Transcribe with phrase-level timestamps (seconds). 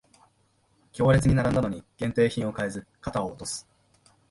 [0.93, 3.67] 行列に並んだのに限定品を買えず肩を落とす